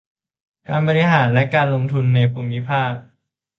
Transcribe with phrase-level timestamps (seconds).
[0.67, 2.91] การบริการและการลงทุนในภูมิภาค